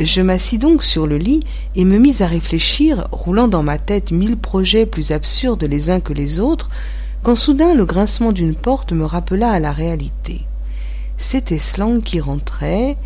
Je 0.00 0.22
m'assis 0.22 0.56
donc 0.56 0.82
sur 0.82 1.06
le 1.06 1.18
lit 1.18 1.40
et 1.76 1.84
me 1.84 1.98
mis 1.98 2.22
à 2.22 2.26
réfléchir, 2.26 3.08
roulant 3.12 3.46
dans 3.46 3.62
ma 3.62 3.76
tête 3.76 4.10
mille 4.10 4.38
projets 4.38 4.86
plus 4.86 5.10
absurdes 5.10 5.64
les 5.64 5.90
uns 5.90 6.00
que 6.00 6.14
les 6.14 6.40
autres, 6.40 6.70
quand 7.22 7.36
soudain 7.36 7.74
le 7.74 7.84
grincement 7.84 8.32
d'une 8.32 8.54
porte 8.54 8.92
me 8.92 9.04
rappela 9.04 9.50
à 9.50 9.58
la 9.58 9.72
réalité. 9.72 10.40
C'était 11.18 11.58
Slang 11.58 12.02
qui 12.02 12.20
rentrait, 12.20 12.96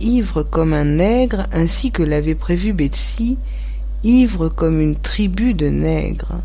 ivre 0.00 0.42
comme 0.42 0.72
un 0.72 0.84
nègre, 0.84 1.48
ainsi 1.52 1.90
que 1.90 2.02
l'avait 2.02 2.34
prévu 2.34 2.72
Betsy, 2.72 3.36
ivre 4.04 4.48
comme 4.48 4.80
une 4.80 4.96
tribu 4.96 5.52
de 5.52 5.68
nègres. 5.68 6.38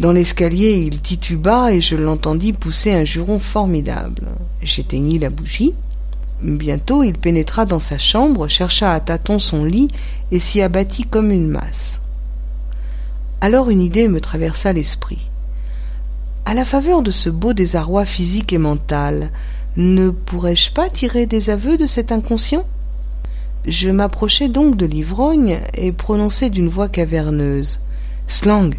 Dans 0.00 0.12
l'escalier, 0.12 0.74
il 0.74 1.00
tituba 1.00 1.72
et 1.72 1.80
je 1.80 1.96
l'entendis 1.96 2.52
pousser 2.52 2.92
un 2.92 3.04
juron 3.04 3.40
formidable. 3.40 4.28
J'éteignis 4.62 5.18
la 5.18 5.28
bougie. 5.28 5.74
Bientôt, 6.40 7.02
il 7.02 7.18
pénétra 7.18 7.66
dans 7.66 7.80
sa 7.80 7.98
chambre, 7.98 8.46
chercha 8.46 8.92
à 8.92 9.00
tâtons 9.00 9.40
son 9.40 9.64
lit 9.64 9.88
et 10.30 10.38
s'y 10.38 10.62
abattit 10.62 11.02
comme 11.02 11.32
une 11.32 11.48
masse. 11.48 12.00
Alors 13.40 13.70
une 13.70 13.80
idée 13.80 14.06
me 14.06 14.20
traversa 14.20 14.72
l'esprit. 14.72 15.28
À 16.44 16.54
la 16.54 16.64
faveur 16.64 17.02
de 17.02 17.10
ce 17.10 17.28
beau 17.28 17.52
désarroi 17.52 18.04
physique 18.04 18.52
et 18.52 18.58
mental, 18.58 19.30
ne 19.76 20.10
pourrais-je 20.10 20.70
pas 20.70 20.88
tirer 20.90 21.26
des 21.26 21.50
aveux 21.50 21.76
de 21.76 21.86
cet 21.86 22.12
inconscient? 22.12 22.64
Je 23.66 23.90
m'approchai 23.90 24.48
donc 24.48 24.76
de 24.76 24.86
l'ivrogne 24.86 25.58
et 25.74 25.90
prononçai 25.90 26.50
d'une 26.50 26.68
voix 26.68 26.88
caverneuse. 26.88 27.80
Slang, 28.28 28.74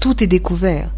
tout 0.00 0.22
est 0.22 0.28
découvert. 0.28 0.90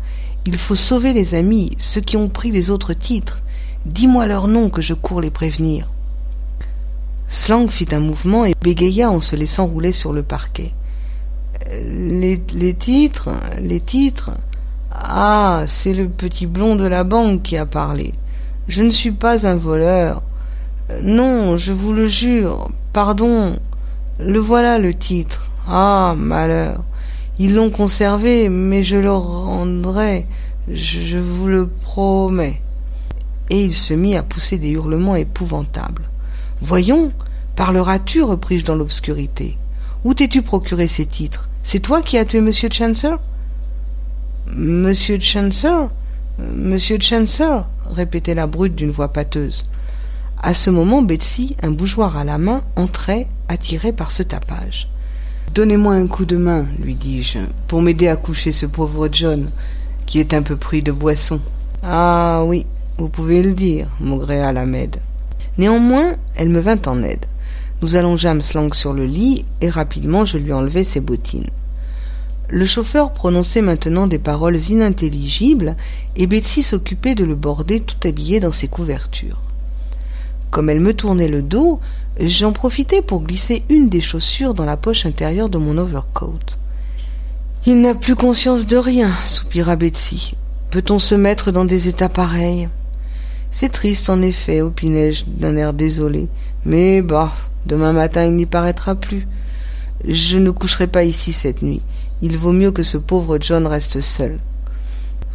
Il 0.47 0.57
faut 0.57 0.75
sauver 0.75 1.13
les 1.13 1.35
amis, 1.35 1.77
ceux 1.79 2.01
qui 2.01 2.17
ont 2.17 2.29
pris 2.29 2.51
les 2.51 2.71
autres 2.71 2.93
titres. 2.93 3.43
Dis-moi 3.87 4.27
leurs 4.27 4.49
noms 4.49 4.69
que 4.69 4.83
je 4.83 4.95
cours 4.95 5.21
les 5.21 5.31
prévenir. 5.31 5.89
Slang 7.29 7.69
fit 7.69 7.87
un 7.93 8.01
mouvement 8.01 8.45
et 8.45 8.55
bégaya 8.61 9.11
en 9.11 9.21
se 9.21 9.37
laissant 9.37 9.67
rouler 9.67 9.93
sur 9.93 10.13
le 10.13 10.23
parquet. 10.23 10.73
Les, 11.71 12.41
les 12.55 12.75
titres, 12.75 13.31
les 13.61 13.81
titres. 13.81 14.33
Ah, 14.91 15.65
c'est 15.67 15.95
le 15.95 16.09
petit 16.09 16.47
blond 16.47 16.75
de 16.77 16.87
la 16.87 17.05
banque 17.05 17.43
qui 17.43 17.57
a 17.57 17.67
parlé. 17.67 18.13
Je 18.67 18.83
ne 18.83 18.91
suis 18.91 19.13
pas 19.13 19.47
un 19.47 19.57
voleur. 19.57 20.23
Non, 21.03 21.57
je 21.57 21.73
vous 21.73 21.93
le 21.93 22.09
jure. 22.09 22.69
Pardon. 22.93 23.57
Le 24.19 24.39
voilà 24.39 24.79
le 24.79 24.93
titre. 24.93 25.51
Ah, 25.69 26.15
malheur. 26.17 26.83
Ils 27.43 27.55
l'ont 27.55 27.71
conservé, 27.71 28.51
mais 28.51 28.83
je 28.83 28.99
le 28.99 29.11
rendrai. 29.15 30.27
Je, 30.71 31.17
vous 31.17 31.49
le 31.49 31.67
promets. 31.67 32.61
Et 33.49 33.63
il 33.63 33.73
se 33.73 33.95
mit 33.95 34.15
à 34.15 34.23
pousser 34.23 34.59
des 34.59 34.69
hurlements 34.69 35.17
épouvantables. 35.17 36.03
Voyons, 36.61 37.13
parleras-tu 37.57 38.23
repris-je 38.23 38.67
dans 38.67 38.75
l'obscurité. 38.75 39.57
Où 40.05 40.13
t'es-tu 40.13 40.43
procuré 40.43 40.87
ces 40.87 41.07
titres? 41.07 41.49
C'est 41.63 41.81
toi 41.81 42.03
qui 42.03 42.19
as 42.19 42.27
tué 42.27 42.43
Monsieur 42.43 42.69
Chancer 42.71 43.15
Monsieur 44.55 45.19
Chancer 45.19 45.87
Monsieur 46.39 46.99
Chancer 47.01 47.63
répétait 47.87 48.35
la 48.35 48.47
brute 48.47 48.75
d'une 48.75 48.91
voix 48.91 49.15
pâteuse. 49.15 49.65
À 50.43 50.53
ce 50.53 50.69
moment, 50.69 51.01
Betsy, 51.01 51.57
un 51.63 51.71
bougeoir 51.71 52.19
à 52.19 52.25
la 52.25 52.37
main, 52.37 52.63
entrait, 52.77 53.29
attirée 53.49 53.95
par 53.95 54.11
ce 54.11 54.23
tapage. 54.23 54.91
Donnez-moi 55.53 55.95
un 55.95 56.07
coup 56.07 56.27
de 56.27 56.37
main, 56.37 56.69
lui 56.81 56.95
dis-je, 56.95 57.41
pour 57.67 57.83
m'aider 57.83 58.07
à 58.07 58.15
coucher 58.15 58.53
ce 58.53 58.67
pauvre 58.67 59.09
John, 59.11 59.51
qui 60.07 60.21
est 60.21 60.33
un 60.33 60.43
peu 60.43 60.55
pris 60.55 60.81
de 60.81 60.93
boisson. 60.93 61.41
Ah 61.83 62.45
oui, 62.47 62.67
vous 62.99 63.09
pouvez 63.09 63.43
le 63.43 63.53
dire, 63.53 63.89
maugréa 63.99 64.53
la 64.53 64.65
Med. 64.65 64.99
Néanmoins, 65.59 66.13
elle 66.37 66.51
me 66.51 66.61
vint 66.61 66.81
en 66.87 67.03
aide. 67.03 67.27
Nous 67.83 67.97
allongeâmes 67.97 68.43
Slang 68.43 68.73
sur 68.73 68.93
le 68.93 69.05
lit, 69.05 69.45
et 69.61 69.71
rapidement 69.71 70.25
je 70.25 70.39
lui 70.39 70.53
enlevai 70.53 70.85
ses 70.85 71.01
bottines. 71.01 71.51
Le 72.49 72.65
chauffeur 72.65 73.13
prononçait 73.13 73.61
maintenant 73.61 74.07
des 74.07 74.21
paroles 74.21 74.61
inintelligibles, 74.61 75.75
et 76.15 76.29
Betsy 76.29 76.63
s'occupait 76.63 77.17
de 77.17 77.25
le 77.25 77.35
border 77.35 77.81
tout 77.81 78.07
habillé 78.07 78.39
dans 78.39 78.53
ses 78.53 78.69
couvertures. 78.69 79.41
Comme 80.51 80.69
elle 80.69 80.81
me 80.81 80.95
tournait 80.95 81.29
le 81.29 81.43
dos, 81.43 81.81
j'en 82.19 82.53
profitai 82.53 83.03
pour 83.03 83.23
glisser 83.23 83.63
une 83.69 83.89
des 83.89 84.01
chaussures 84.01 84.55
dans 84.55 84.65
la 84.65 84.77
poche 84.77 85.07
intérieure 85.07 85.49
de 85.49 85.59
mon 85.59 85.79
overcoat. 85.79 86.57
Il 87.67 87.81
n'a 87.81 87.95
plus 87.95 88.17
conscience 88.17 88.67
de 88.67 88.77
rien, 88.77 89.13
soupira 89.25 89.77
Betsy. 89.77 90.35
Peut-on 90.71 90.99
se 90.99 91.15
mettre 91.15 91.53
dans 91.53 91.65
des 91.65 91.89
états 91.89 92.09
pareils? 92.09 92.69
C'est 93.51 93.69
triste, 93.69 94.09
en 94.11 94.23
effet, 94.23 94.61
opinai-je 94.61 95.25
d'un 95.27 95.57
air 95.57 95.73
désolé. 95.73 96.29
Mais 96.65 97.03
bah, 97.03 97.33
demain 97.67 97.93
matin 97.93 98.25
il 98.25 98.35
n'y 98.35 98.47
paraîtra 98.47 98.95
plus. 98.95 99.27
Je 100.07 100.39
ne 100.39 100.51
coucherai 100.51 100.87
pas 100.87 101.05
ici 101.05 101.33
cette 101.33 101.63
nuit. 101.63 101.83
Il 102.23 102.39
vaut 102.39 102.53
mieux 102.53 102.71
que 102.71 102.83
ce 102.83 102.97
pauvre 102.97 103.39
John 103.41 103.67
reste 103.67 104.01
seul. 104.01 104.39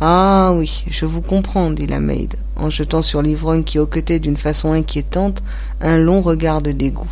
Ah 0.01 0.51
oui, 0.53 0.83
je 0.89 1.05
vous 1.05 1.21
comprends, 1.21 1.71
dit 1.71 1.87
la 1.87 2.01
maid, 2.01 2.35
en 2.57 2.69
jetant 2.69 3.01
sur 3.01 3.21
l'ivrogne 3.21 3.63
qui 3.63 3.79
hoquetait 3.79 4.19
d'une 4.19 4.35
façon 4.35 4.73
inquiétante 4.73 5.41
un 5.79 5.97
long 5.97 6.21
regard 6.21 6.61
de 6.61 6.73
dégoût. 6.73 7.09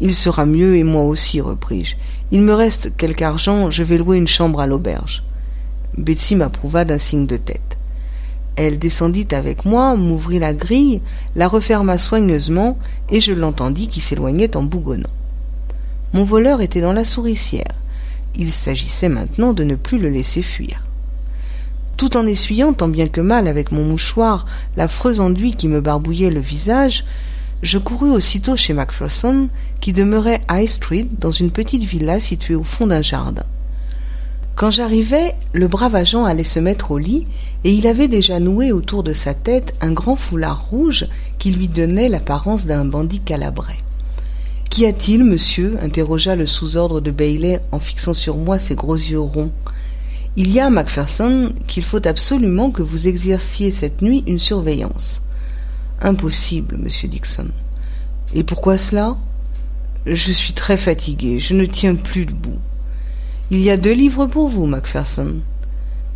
Il 0.00 0.14
sera 0.14 0.46
mieux 0.46 0.76
et 0.76 0.82
moi 0.84 1.02
aussi, 1.02 1.42
repris-je. 1.42 1.96
Il 2.32 2.40
me 2.40 2.54
reste 2.54 2.96
quelque 2.96 3.22
argent, 3.22 3.70
je 3.70 3.82
vais 3.82 3.98
louer 3.98 4.16
une 4.16 4.26
chambre 4.26 4.60
à 4.60 4.66
l'auberge. 4.66 5.24
Betsy 5.98 6.36
m'approuva 6.36 6.86
d'un 6.86 6.96
signe 6.96 7.26
de 7.26 7.36
tête. 7.36 7.76
Elle 8.56 8.78
descendit 8.78 9.28
avec 9.32 9.66
moi, 9.66 9.94
m'ouvrit 9.94 10.38
la 10.38 10.54
grille, 10.54 11.02
la 11.36 11.48
referma 11.48 11.98
soigneusement, 11.98 12.78
et 13.10 13.20
je 13.20 13.34
l'entendis 13.34 13.88
qui 13.88 14.00
s'éloignait 14.00 14.56
en 14.56 14.62
bougonnant. 14.62 15.10
Mon 16.14 16.24
voleur 16.24 16.62
était 16.62 16.80
dans 16.80 16.94
la 16.94 17.04
souricière. 17.04 17.74
Il 18.34 18.50
s'agissait 18.50 19.10
maintenant 19.10 19.52
de 19.52 19.64
ne 19.64 19.74
plus 19.74 19.98
le 19.98 20.08
laisser 20.08 20.40
fuir. 20.40 20.87
Tout 21.98 22.16
en 22.16 22.28
essuyant 22.28 22.72
tant 22.74 22.86
bien 22.86 23.08
que 23.08 23.20
mal 23.20 23.48
avec 23.48 23.72
mon 23.72 23.82
mouchoir 23.84 24.46
l'affreux 24.76 25.18
enduit 25.18 25.56
qui 25.56 25.66
me 25.66 25.80
barbouillait 25.80 26.30
le 26.30 26.38
visage, 26.38 27.04
je 27.64 27.76
courus 27.76 28.12
aussitôt 28.12 28.54
chez 28.54 28.72
Macpherson, 28.72 29.48
qui 29.80 29.92
demeurait 29.92 30.40
High 30.48 30.68
Street, 30.68 31.08
dans 31.18 31.32
une 31.32 31.50
petite 31.50 31.82
villa 31.82 32.20
située 32.20 32.54
au 32.54 32.62
fond 32.62 32.86
d'un 32.86 33.02
jardin. 33.02 33.42
Quand 34.54 34.70
j'arrivai, 34.70 35.34
le 35.52 35.66
brave 35.66 35.96
agent 35.96 36.24
allait 36.24 36.44
se 36.44 36.60
mettre 36.60 36.92
au 36.92 36.98
lit, 36.98 37.26
et 37.64 37.72
il 37.72 37.88
avait 37.88 38.06
déjà 38.06 38.38
noué 38.38 38.70
autour 38.70 39.02
de 39.02 39.12
sa 39.12 39.34
tête 39.34 39.74
un 39.80 39.90
grand 39.90 40.14
foulard 40.14 40.66
rouge 40.70 41.08
qui 41.40 41.50
lui 41.50 41.66
donnait 41.66 42.08
l'apparence 42.08 42.66
d'un 42.66 42.84
bandit 42.84 43.20
calabrais. 43.20 43.78
Qu'y 44.70 44.86
a-t-il, 44.86 45.24
monsieur? 45.24 45.78
interrogea 45.82 46.36
le 46.36 46.46
sous-ordre 46.46 47.00
de 47.00 47.10
Bailey 47.10 47.60
en 47.72 47.80
fixant 47.80 48.14
sur 48.14 48.36
moi 48.36 48.60
ses 48.60 48.76
gros 48.76 48.94
yeux 48.94 49.18
ronds. 49.18 49.50
Il 50.36 50.52
y 50.52 50.60
a, 50.60 50.70
Macpherson, 50.70 51.52
qu'il 51.66 51.84
faut 51.84 52.06
absolument 52.06 52.70
que 52.70 52.82
vous 52.82 53.08
exerciez 53.08 53.70
cette 53.70 54.02
nuit 54.02 54.24
une 54.26 54.38
surveillance. 54.38 55.22
Impossible, 56.00 56.76
monsieur 56.76 57.08
Dixon. 57.08 57.48
Et 58.34 58.44
pourquoi 58.44 58.78
cela? 58.78 59.16
Je 60.06 60.32
suis 60.32 60.52
très 60.52 60.76
fatigué, 60.76 61.38
je 61.38 61.54
ne 61.54 61.66
tiens 61.66 61.96
plus 61.96 62.24
debout. 62.24 62.58
Il 63.50 63.60
y 63.60 63.70
a 63.70 63.76
deux 63.76 63.92
livres 63.92 64.26
pour 64.26 64.48
vous, 64.48 64.66
Macpherson. 64.66 65.36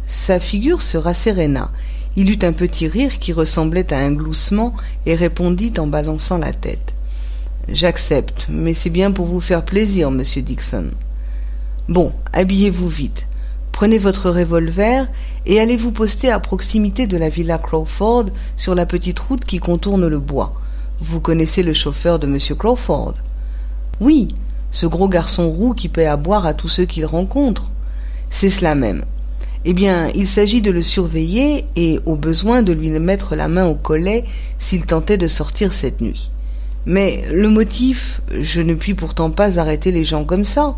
Sa 0.06 0.38
figure 0.38 0.82
se 0.82 0.98
rasséréna. 0.98 1.72
Il 2.14 2.30
eut 2.30 2.38
un 2.42 2.52
petit 2.52 2.88
rire 2.88 3.18
qui 3.18 3.32
ressemblait 3.32 3.92
à 3.92 3.98
un 3.98 4.12
gloussement 4.12 4.74
et 5.06 5.14
répondit 5.14 5.72
en 5.78 5.86
balançant 5.86 6.38
la 6.38 6.52
tête. 6.52 6.94
J'accepte, 7.68 8.46
mais 8.50 8.74
c'est 8.74 8.90
bien 8.90 9.12
pour 9.12 9.26
vous 9.26 9.40
faire 9.40 9.64
plaisir, 9.64 10.10
monsieur 10.10 10.42
Dixon. 10.42 10.90
Bon, 11.88 12.12
habillez-vous 12.32 12.88
vite. 12.88 13.26
Prenez 13.72 13.98
votre 13.98 14.30
revolver 14.30 15.08
et 15.44 15.58
allez 15.58 15.76
vous 15.76 15.90
poster 15.90 16.30
à 16.30 16.38
proximité 16.38 17.06
de 17.06 17.16
la 17.16 17.28
villa 17.28 17.58
Crawford 17.58 18.26
sur 18.56 18.74
la 18.74 18.86
petite 18.86 19.18
route 19.18 19.44
qui 19.44 19.58
contourne 19.58 20.06
le 20.06 20.20
bois? 20.20 20.54
Vous 21.00 21.20
connaissez 21.20 21.64
le 21.64 21.72
chauffeur 21.72 22.20
de 22.20 22.28
monsieur 22.28 22.54
Crawford? 22.54 23.14
Oui, 24.00 24.28
ce 24.70 24.86
gros 24.86 25.08
garçon 25.08 25.50
roux 25.50 25.74
qui 25.74 25.88
paie 25.88 26.06
à 26.06 26.16
boire 26.16 26.46
à 26.46 26.54
tous 26.54 26.68
ceux 26.68 26.84
qu'il 26.84 27.06
rencontre. 27.06 27.70
C'est 28.30 28.50
cela 28.50 28.74
même. 28.74 29.04
Eh 29.64 29.74
bien, 29.74 30.08
il 30.14 30.26
s'agit 30.26 30.62
de 30.62 30.70
le 30.70 30.82
surveiller 30.82 31.64
et, 31.76 32.00
au 32.06 32.16
besoin, 32.16 32.62
de 32.62 32.72
lui 32.72 32.90
mettre 32.90 33.34
la 33.36 33.48
main 33.48 33.66
au 33.66 33.74
collet 33.74 34.24
s'il 34.58 34.86
tentait 34.86 35.18
de 35.18 35.28
sortir 35.28 35.72
cette 35.72 36.00
nuit. 36.00 36.30
Mais 36.84 37.24
le 37.32 37.48
motif, 37.48 38.22
je 38.40 38.60
ne 38.60 38.74
puis 38.74 38.94
pourtant 38.94 39.30
pas 39.30 39.58
arrêter 39.60 39.92
les 39.92 40.04
gens 40.04 40.24
comme 40.24 40.44
ça. 40.44 40.74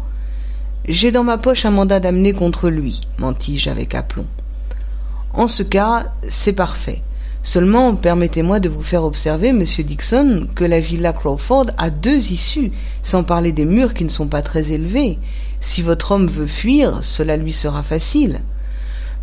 J'ai 0.87 1.13
dans 1.13 1.25
ma 1.25 1.39
poche 1.39 1.65
un 1.65 1.71
mandat 1.71 1.99
d'amener 1.99 2.35
contre 2.35 2.69
lui, 2.69 3.01
mentis-je 3.19 3.71
avec 3.71 3.95
aplomb. 3.95 4.27
En 5.33 5.47
ce 5.47 5.63
cas, 5.63 6.13
c'est 6.29 6.53
parfait. 6.53 7.01
Seulement, 7.43 7.95
permettez-moi 7.95 8.61
de 8.61 8.69
vous 8.69 8.83
faire 8.83 9.05
observer, 9.05 9.53
monsieur 9.53 9.83
Dixon, 9.83 10.47
que 10.55 10.65
la 10.65 10.81
villa 10.81 11.15
Crawford 11.15 11.67
a 11.79 11.89
deux 11.89 12.33
issues, 12.33 12.71
sans 13.03 13.25
parler 13.25 13.53
des 13.53 13.65
murs 13.65 13.95
qui 13.95 14.05
ne 14.05 14.11
sont 14.11 14.29
pas 14.29 14.43
très 14.43 14.73
élevés. 14.73 15.19
Si 15.61 15.81
votre 15.81 16.13
homme 16.13 16.27
veut 16.27 16.47
fuir, 16.47 16.99
cela 17.03 17.39
lui 17.39 17.55
sera 17.55 17.83
facile. 17.83 18.41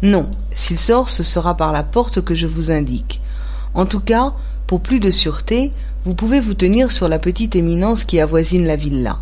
Non, 0.02 0.30
s'il 0.52 0.80
sort, 0.80 1.10
ce 1.10 1.24
sera 1.24 1.58
par 1.58 1.72
la 1.72 1.84
porte 1.84 2.22
que 2.22 2.34
je 2.34 2.48
vous 2.48 2.72
indique. 2.72 3.22
En 3.76 3.86
tout 3.86 4.00
cas, 4.00 4.34
pour 4.66 4.82
plus 4.82 5.00
de 5.00 5.12
sûreté, 5.12 5.70
vous 6.06 6.16
pouvez 6.16 6.40
vous 6.40 6.56
tenir 6.56 6.90
sur 6.90 7.08
la 7.08 7.20
petite 7.20 7.56
éminence 7.56 8.04
qui 8.04 8.20
avoisine 8.20 8.66
la 8.66 8.76
villa. 8.76 9.20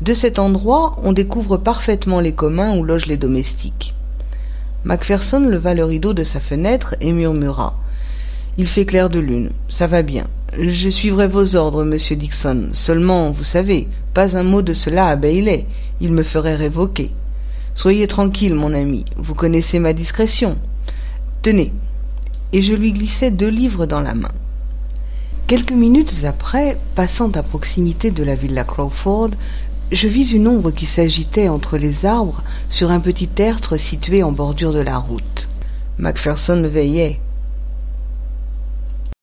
De 0.00 0.14
cet 0.14 0.38
endroit, 0.38 0.96
on 1.02 1.12
découvre 1.12 1.56
parfaitement 1.56 2.20
les 2.20 2.32
communs 2.32 2.76
où 2.76 2.84
logent 2.84 3.06
les 3.06 3.16
domestiques. 3.16 3.94
Macpherson 4.84 5.40
leva 5.40 5.74
le 5.74 5.84
rideau 5.84 6.12
de 6.12 6.22
sa 6.22 6.38
fenêtre 6.38 6.94
et 7.00 7.12
murmura. 7.12 7.74
Il 8.58 8.68
fait 8.68 8.86
clair 8.86 9.10
de 9.10 9.18
lune. 9.18 9.50
Ça 9.68 9.88
va 9.88 10.02
bien. 10.02 10.26
Je 10.58 10.88
suivrai 10.88 11.26
vos 11.26 11.56
ordres, 11.56 11.84
monsieur 11.84 12.16
Dixon. 12.16 12.68
Seulement, 12.72 13.30
vous 13.30 13.44
savez, 13.44 13.88
pas 14.14 14.36
un 14.36 14.44
mot 14.44 14.62
de 14.62 14.72
cela 14.72 15.08
à 15.08 15.16
Bailey. 15.16 15.66
Il 16.00 16.12
me 16.12 16.22
ferait 16.22 16.56
révoquer. 16.56 17.10
Soyez 17.74 18.06
tranquille, 18.06 18.54
mon 18.54 18.74
ami, 18.74 19.04
vous 19.16 19.34
connaissez 19.34 19.78
ma 19.78 19.92
discrétion. 19.92 20.58
Tenez. 21.42 21.72
Et 22.52 22.62
je 22.62 22.74
lui 22.74 22.92
glissai 22.92 23.30
deux 23.30 23.48
livres 23.48 23.86
dans 23.86 24.00
la 24.00 24.14
main. 24.14 24.32
Quelques 25.46 25.72
minutes 25.72 26.24
après, 26.24 26.76
passant 26.94 27.30
à 27.30 27.42
proximité 27.42 28.10
de 28.10 28.22
la 28.22 28.34
villa 28.34 28.64
Crawford, 28.64 29.30
je 29.90 30.06
vis 30.06 30.32
une 30.32 30.48
ombre 30.48 30.70
qui 30.70 30.86
s'agitait 30.86 31.48
entre 31.48 31.78
les 31.78 32.04
arbres 32.04 32.42
sur 32.68 32.90
un 32.90 33.00
petit 33.00 33.28
tertre 33.28 33.76
situé 33.76 34.22
en 34.22 34.32
bordure 34.32 34.72
de 34.72 34.80
la 34.80 34.98
route. 34.98 35.48
Macpherson 35.98 36.62
veillait. 36.68 37.20